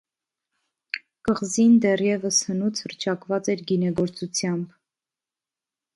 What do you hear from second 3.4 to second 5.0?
էր գինեգործությամբ։